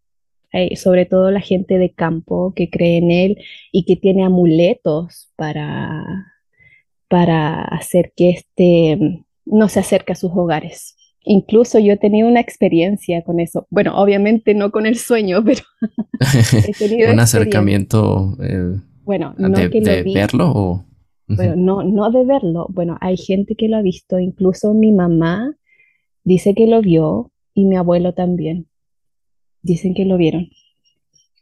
sobre 0.77 1.07
todo 1.07 1.31
la 1.31 1.41
gente 1.41 1.79
de 1.79 1.93
campo 1.93 2.53
que 2.55 2.71
cree 2.71 2.99
en 2.99 3.11
él 3.11 3.39
y 3.73 3.85
que 3.85 3.97
tiene 3.97 4.25
amuletos 4.25 5.31
para, 5.37 6.35
para 7.09 7.63
hacer 7.63 8.13
que 8.15 8.31
este 8.31 9.25
no 9.47 9.69
se 9.69 9.81
acerque 9.81 10.13
a 10.13 10.17
sus 10.17 10.31
hogares. 10.35 10.98
Incluso 11.31 11.79
yo 11.79 11.93
he 11.93 11.97
tenido 11.99 12.27
una 12.27 12.41
experiencia 12.41 13.23
con 13.23 13.39
eso. 13.39 13.67
Bueno, 13.69 14.01
obviamente 14.01 14.55
no 14.55 14.71
con 14.71 14.87
el 14.87 14.97
sueño, 14.97 15.45
pero 15.45 15.61
he 16.67 16.73
tenido 16.73 17.13
un 17.13 17.21
acercamiento. 17.21 18.35
Eh, 18.43 18.81
bueno, 19.05 19.35
no 19.37 19.51
de, 19.51 19.69
verlo 20.15 20.53
o. 20.55 20.85
Bueno, 21.27 21.55
no, 21.55 21.83
no 21.83 22.11
de 22.11 22.25
verlo. 22.25 22.67
Bueno, 22.71 22.97
hay 23.03 23.19
gente 23.19 23.57
que 23.57 23.69
lo 23.69 23.77
ha 23.77 23.83
visto. 23.83 24.19
Incluso 24.19 24.73
mi 24.73 24.91
mamá 24.91 25.55
dice 26.25 26.55
que 26.55 26.67
lo 26.67 26.81
vio 26.81 27.31
y 27.53 27.67
mi 27.67 27.77
abuelo 27.77 28.15
también. 28.15 28.67
Dicen 29.61 29.93
que 29.93 30.07
lo 30.07 30.17
vieron. 30.17 30.49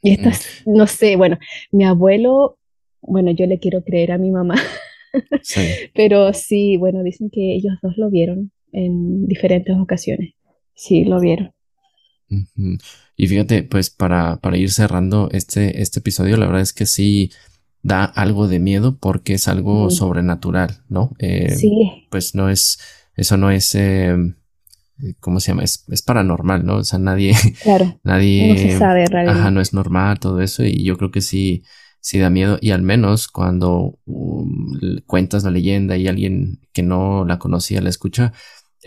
Y 0.03 0.15
esto 0.15 0.31
es, 0.31 0.63
no 0.67 0.89
sé, 0.89 1.15
bueno, 1.15 1.39
mi 1.71 1.85
abuelo, 1.85 2.59
bueno, 3.03 3.31
yo 3.31 3.47
le 3.47 3.61
quiero 3.61 3.85
creer 3.85 4.11
a 4.11 4.19
mi 4.19 4.33
mamá. 4.33 4.57
Sí. 5.43 5.61
Pero 5.95 6.33
sí, 6.33 6.77
bueno, 6.77 7.05
dicen 7.05 7.31
que 7.31 7.55
ellos 7.55 7.75
dos 7.83 7.97
lo 7.97 8.11
vieron 8.11 8.51
en 8.77 9.27
diferentes 9.27 9.75
ocasiones. 9.77 10.35
Sí, 10.75 11.05
lo 11.05 11.19
vieron. 11.19 11.53
Y 13.17 13.27
fíjate, 13.27 13.63
pues 13.63 13.91
para, 13.91 14.37
para 14.37 14.59
ir 14.59 14.71
cerrando 14.71 15.29
este, 15.33 15.81
este 15.81 16.01
episodio, 16.01 16.37
la 16.37 16.47
verdad 16.47 16.61
es 16.61 16.73
que 16.73 16.87
sí 16.87 17.31
da 17.83 18.05
algo 18.05 18.49
de 18.49 18.59
miedo 18.59 18.99
porque 18.99 19.35
es 19.35 19.49
algo 19.49 19.91
sobrenatural, 19.91 20.83
¿no? 20.89 21.13
Eh, 21.19 21.55
sí. 21.55 22.07
Pues 22.11 22.35
no 22.35 22.51
es, 22.51 22.79
eso 23.15 23.37
no 23.37 23.51
es, 23.51 23.75
em, 23.75 24.35
¿cómo 25.21 25.41
se 25.41 25.53
llama? 25.53 25.63
Es, 25.63 26.03
paranormal, 26.05 26.67
¿no? 26.67 26.77
O 26.77 26.85
sea, 26.85 26.99
nadie, 26.99 27.33
claro, 27.63 27.99
nadie, 28.05 28.49
no 28.49 28.59
se 28.59 28.79
sabe 28.79 29.07
realmente. 29.07 29.41
Ajá, 29.41 29.51
no 29.51 29.61
es 29.61 29.73
normal 29.73 30.19
todo 30.19 30.43
eso 30.43 30.65
y 30.65 30.85
yo 30.85 30.99
creo 30.99 31.11
que 31.11 31.21
sí, 31.21 31.63
sí 32.01 32.19
da 32.19 32.29
miedo 32.29 32.59
y 32.61 32.73
al 32.73 32.83
menos 32.83 33.29
cuando 33.29 33.99
um, 34.05 34.79
cuentas 35.07 35.45
la 35.45 35.51
leyenda 35.51 35.97
y 35.97 36.09
alguien 36.09 36.61
que 36.73 36.83
no 36.83 37.25
la 37.25 37.39
conocía 37.39 37.81
la 37.81 37.89
escucha, 37.89 38.33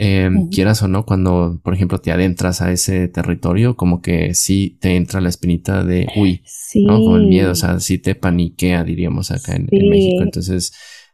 Em, 0.02 0.48
quieras 0.48 0.82
o 0.82 0.88
no, 0.88 1.06
cuando, 1.06 1.60
por 1.62 1.74
ejemplo, 1.74 1.98
te 1.98 2.14
adentras 2.14 2.62
a 2.62 2.72
ese 2.72 3.10
territorio, 3.10 3.76
como 3.76 4.02
que 4.02 4.34
sí 4.34 4.78
te 4.80 4.96
entra 4.96 5.20
la 5.20 5.28
espinita 5.28 5.84
de, 5.84 6.08
uy, 6.16 6.42
¿no? 6.76 7.04
Con 7.04 7.20
el 7.20 7.28
miedo, 7.28 7.52
o 7.52 7.56
sea, 7.56 7.82
sí 7.82 7.98
te 7.98 8.16
paniquea, 8.16 8.86
diríamos 8.86 9.30
acá 9.30 9.58
en, 9.58 9.68
México. 9.90 10.24
Entonces, 10.24 10.72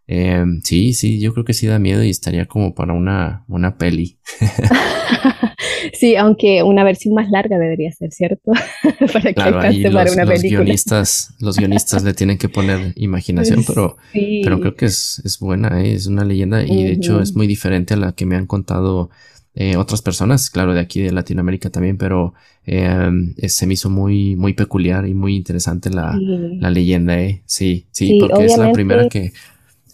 em, 0.08 0.62
sí, 0.64 0.94
sí, 0.94 1.20
yo 1.20 1.34
creo 1.34 1.46
que 1.46 1.54
sí 1.54 1.68
da 1.68 1.80
miedo 1.80 2.04
y 2.04 2.10
estaría 2.10 2.46
como 2.46 2.74
para 2.76 2.94
una, 2.94 3.44
una 3.48 3.78
peli. 3.78 4.18
Sí, 5.94 6.16
aunque 6.16 6.64
una 6.64 6.84
versión 6.84 7.14
más 7.14 7.30
larga 7.30 7.58
debería 7.58 7.92
ser, 7.92 8.12
¿cierto? 8.12 8.52
para 9.14 9.34
que 9.34 9.42
alcance 9.42 9.92
para 9.92 10.12
una 10.12 10.26
los 10.26 10.42
Guionistas, 10.42 11.36
los 11.40 11.58
guionistas 11.58 12.04
le 12.04 12.14
tienen 12.14 12.38
que 12.38 12.50
poner 12.50 12.94
imaginación, 12.96 13.64
pero, 13.68 13.98
pero 14.14 14.60
creo 14.60 14.76
que 14.76 14.86
es, 14.86 15.22
es 15.24 15.40
buena, 15.40 15.82
¿eh? 15.82 15.94
es 15.94 16.08
una 16.08 16.26
leyenda 16.26 16.64
y 16.64 16.84
de 16.84 16.92
hecho 16.92 17.22
es 17.22 17.36
muy 17.36 17.48
diferente 17.48 17.94
a 17.94 17.98
la 17.98 18.12
que 18.14 18.26
me 18.26 18.36
han 18.36 18.48
contado 18.48 19.10
eh, 19.54 19.78
otras 19.78 20.02
personas, 20.02 20.50
claro, 20.50 20.74
de 20.74 20.82
aquí 20.82 21.02
de 21.02 21.12
Latinoamérica 21.12 21.70
también, 21.70 21.98
pero 21.98 22.34
eh, 22.66 23.10
se 23.48 23.68
me 23.68 23.76
hizo 23.76 23.90
muy, 23.90 24.36
muy 24.36 24.54
peculiar 24.54 25.08
y 25.08 25.14
muy 25.14 25.36
interesante 25.36 25.90
la, 25.90 26.14
la 26.20 26.70
leyenda, 26.70 27.22
¿eh? 27.22 27.42
Sí, 27.46 27.86
sí, 27.92 28.18
porque 28.20 28.46
es 28.46 28.58
la 28.58 28.74
primera 28.74 29.08
que 29.08 29.32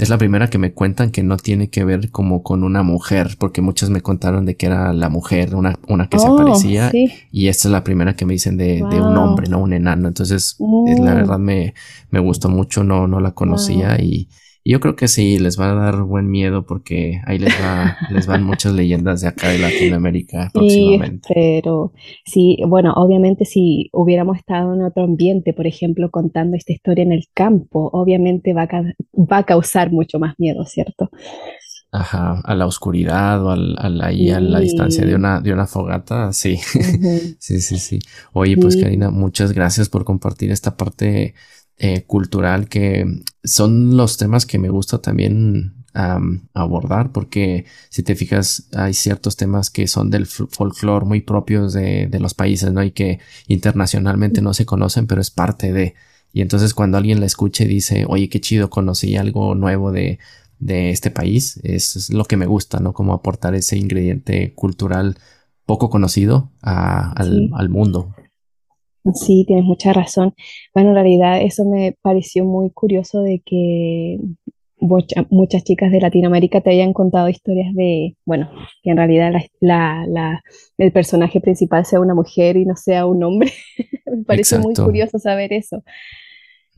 es 0.02 0.10
la 0.10 0.18
primera 0.18 0.50
que 0.50 0.58
me 0.58 0.74
cuentan 0.74 1.12
que 1.12 1.22
no 1.22 1.38
tiene 1.38 1.70
que 1.70 1.86
ver 1.86 2.10
como 2.10 2.42
con 2.42 2.64
una 2.64 2.82
mujer, 2.82 3.36
porque 3.38 3.62
muchas 3.62 3.92
me 3.92 4.02
contaron 4.02 4.48
de 4.48 4.56
que 4.56 4.66
era 4.66 4.94
la 4.94 5.10
mujer, 5.10 5.54
una, 5.54 5.78
una 5.88 6.10
que 6.10 6.18
se 6.18 6.28
oh, 6.28 6.38
parecía, 6.38 6.92
y 7.32 7.48
esta 7.50 7.68
es 7.68 7.72
la 7.72 7.84
primera 7.84 8.16
que 8.16 8.26
me 8.26 8.34
dicen 8.34 8.58
de, 8.58 8.82
un 8.82 9.16
hombre, 9.16 9.48
no 9.48 9.60
un 9.60 9.74
enano. 9.74 10.08
Entonces, 10.08 10.56
la 10.60 10.66
mm. 10.66 11.16
verdad 11.16 11.38
me, 11.38 11.76
me 12.10 12.20
gustó 12.20 12.50
mucho, 12.50 12.84
no, 12.84 13.08
no 13.08 13.20
la 13.20 13.34
conocía 13.34 14.02
y, 14.02 14.28
Y 14.64 14.74
yo 14.74 14.80
creo 14.80 14.96
que 14.96 15.08
sí, 15.08 15.40
les 15.40 15.60
va 15.60 15.72
a 15.72 15.76
dar 15.76 16.04
buen 16.04 16.30
miedo 16.30 16.66
porque 16.66 17.20
ahí 17.26 17.40
les 17.40 17.54
va, 17.54 17.98
les 18.12 18.28
van 18.28 18.44
muchas 18.44 18.74
leyendas 18.74 19.22
de 19.22 19.28
acá 19.28 19.50
de 19.50 19.58
Latinoamérica 19.58 20.50
próximamente. 20.54 21.30
Pero 21.34 21.94
sí, 22.26 22.58
bueno, 22.68 22.94
obviamente 22.96 23.46
si 23.46 23.90
hubiéramos 23.92 24.38
estado 24.38 24.74
en 24.74 24.84
otro 24.84 25.04
ambiente, 25.04 25.54
por 25.54 25.66
ejemplo, 25.66 26.12
contando 26.12 26.56
esta 26.58 26.74
historia 26.74 27.04
en 27.04 27.12
el 27.12 27.26
campo, 27.34 27.90
obviamente 27.92 28.54
va 28.54 28.64
a, 28.64 28.84
va 29.14 29.38
a 29.38 29.44
causar 29.44 29.92
mucho 29.92 30.20
más 30.20 30.36
miedo, 30.38 30.64
¿cierto? 30.66 31.10
Ajá, 31.94 32.40
a 32.46 32.56
la 32.56 32.68
oscuridad 32.68 33.44
o 33.44 33.50
al, 33.50 34.02
ahí 34.02 34.30
a 34.30 34.40
la 34.40 34.62
distancia 34.62 35.06
de 35.06 35.14
una, 35.14 35.42
de 35.42 35.52
una 35.52 35.68
fogata, 35.68 36.32
sí. 36.32 36.56
sí, 37.38 37.60
sí, 37.60 37.78
sí. 37.78 38.00
Oye, 38.32 38.56
pues 38.56 38.78
Karina, 38.78 39.10
muchas 39.10 39.52
gracias 39.52 39.90
por 39.90 40.06
compartir 40.06 40.52
esta 40.52 40.78
parte 40.78 41.34
eh, 41.84 42.04
cultural 42.04 42.68
que 42.70 43.24
son 43.44 43.98
los 43.98 44.18
temas 44.18 44.46
que 44.46 44.60
me 44.60 44.70
gusta 44.70 45.00
también 45.00 45.74
abordar 46.54 47.12
porque 47.12 47.66
si 47.90 48.02
te 48.02 48.16
fijas 48.16 48.70
hay 48.72 48.94
ciertos 48.94 49.36
temas 49.36 49.70
que 49.70 49.88
son 49.88 50.10
del 50.10 50.26
folclore 50.26 51.06
muy 51.06 51.20
propios 51.20 51.74
de, 51.74 52.08
de, 52.08 52.20
los 52.22 52.34
países, 52.34 52.72
¿no? 52.72 52.82
Y 52.82 52.92
que 52.92 53.20
internacionalmente 53.48 54.42
no 54.42 54.54
se 54.54 54.66
conocen, 54.66 55.06
pero 55.06 55.20
es 55.20 55.32
parte 55.32 55.74
de... 55.74 55.96
Y 56.32 56.40
entonces 56.42 56.74
cuando 56.74 56.98
alguien 56.98 57.20
la 57.20 57.26
escuche 57.26 57.66
dice, 57.66 58.06
oye, 58.08 58.30
qué 58.30 58.40
chido, 58.40 58.70
conocí 58.70 59.18
algo 59.18 59.54
nuevo 59.54 59.92
de, 59.92 60.20
de 60.62 60.92
este 60.92 61.12
país. 61.12 61.60
Es, 61.64 62.10
lo 62.10 62.24
que 62.24 62.38
me 62.38 62.46
gusta, 62.46 62.80
¿no? 62.80 62.94
Como 62.94 63.14
aportar 63.14 63.54
ese 63.56 63.78
ingrediente 63.78 64.54
cultural 64.54 65.18
poco 65.66 65.90
conocido 65.90 66.52
al, 66.62 67.50
al, 67.54 67.70
mundo. 67.70 68.16
Sí, 69.16 69.46
tienes 69.48 69.66
mucha 69.66 69.94
razón. 69.94 70.36
Bueno, 70.74 70.90
en 70.90 70.96
realidad 70.96 71.42
eso 71.42 71.66
me 71.66 71.98
pareció 72.02 72.46
muy 72.46 72.70
curioso 72.70 73.22
de 73.22 73.42
que 73.44 74.20
muchas 75.30 75.64
chicas 75.64 75.92
de 75.92 76.02
Latinoamérica 76.02 76.62
te 76.62 76.72
hayan 76.72 76.94
contado 76.94 77.30
historias 77.30 77.74
de, 77.76 78.16
bueno, 78.26 78.50
que 78.82 78.90
en 78.90 78.98
realidad 78.98 79.32
la, 79.60 80.06
la, 80.08 80.42
el 80.78 80.92
personaje 80.92 81.40
principal 81.40 81.86
sea 81.86 82.00
una 82.00 82.16
mujer 82.16 82.58
y 82.58 82.66
no 82.66 82.76
sea 82.76 83.06
un 83.06 83.24
hombre. 83.24 83.52
me 84.06 84.24
parece 84.24 84.60
muy 84.60 84.74
curioso 84.74 85.20
saber 85.20 85.54
eso. 85.54 85.84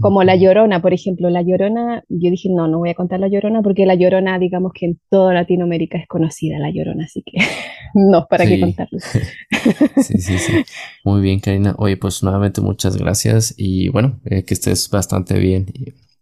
Como 0.03 0.24
La 0.24 0.36
Llorona, 0.36 0.81
por 0.81 0.93
ejemplo. 0.93 1.29
La 1.29 1.41
Llorona, 1.41 2.03
yo 2.10 2.29
dije, 2.29 2.50
no, 2.50 2.67
no 2.67 2.79
voy 2.79 2.89
a 2.89 2.93
contar 2.93 3.19
La 3.19 3.27
Llorona 3.27 3.62
porque 3.63 3.86
La 3.86 3.95
Llorona, 3.95 4.38
digamos 4.38 4.74
que 4.74 4.86
en 4.86 5.00
toda 5.10 5.33
Latinoamérica 5.33 5.98
es 5.98 6.07
conocida 6.07 6.60
La 6.60 6.69
Llorona, 6.69 7.05
así 7.05 7.24
que 7.25 7.38
no, 7.95 8.27
¿para 8.29 8.45
qué 8.45 8.60
contarlo? 8.60 9.00
sí, 9.98 10.17
sí, 10.19 10.38
sí. 10.38 10.63
Muy 11.03 11.22
bien, 11.22 11.39
Karina. 11.39 11.74
Oye, 11.79 11.98
pues 11.98 12.22
nuevamente 12.22 12.62
muchas 12.62 12.98
gracias 12.98 13.55
y 13.57 13.89
bueno, 13.89 14.19
eh, 14.25 14.43
que 14.43 14.53
estés 14.53 14.89
bastante 14.89 15.39
bien 15.39 15.67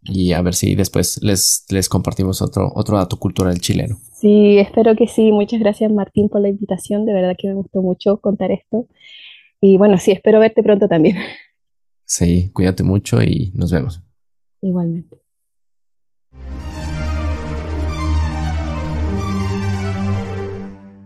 y, 0.03 0.31
a 0.31 0.41
ver 0.41 0.53
si 0.53 0.75
después 0.75 1.19
les, 1.21 1.65
les 1.69 1.89
compartimos 1.89 2.41
otro, 2.41 2.71
otro 2.75 2.97
dato 2.97 3.17
cultural 3.17 3.59
chileno. 3.59 3.97
Sí, 4.13 4.59
espero 4.59 4.95
que 4.95 5.07
sí. 5.07 5.31
Muchas 5.31 5.59
gracias, 5.59 5.91
Martín, 5.91 6.29
por 6.29 6.41
la 6.41 6.49
invitación. 6.49 7.05
De 7.05 7.13
verdad 7.13 7.35
que 7.37 7.47
me 7.47 7.55
gustó 7.55 7.81
mucho 7.81 8.17
contar 8.17 8.51
esto. 8.51 8.87
Y 9.59 9.77
bueno, 9.77 9.97
sí, 9.97 10.11
espero 10.11 10.39
verte 10.39 10.63
pronto 10.63 10.87
también. 10.87 11.17
Sí, 12.13 12.49
cuídate 12.51 12.83
mucho 12.83 13.21
y 13.21 13.53
nos 13.55 13.71
vemos. 13.71 14.03
Igualmente. 14.59 15.21